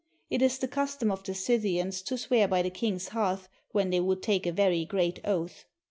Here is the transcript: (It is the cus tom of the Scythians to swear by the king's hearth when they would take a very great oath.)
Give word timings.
(It 0.31 0.41
is 0.41 0.57
the 0.57 0.67
cus 0.67 0.95
tom 0.97 1.11
of 1.11 1.23
the 1.23 1.35
Scythians 1.35 2.01
to 2.05 2.17
swear 2.17 2.47
by 2.47 2.63
the 2.63 2.71
king's 2.71 3.09
hearth 3.09 3.47
when 3.69 3.91
they 3.91 3.99
would 3.99 4.23
take 4.23 4.47
a 4.47 4.51
very 4.51 4.83
great 4.83 5.19
oath.) 5.23 5.65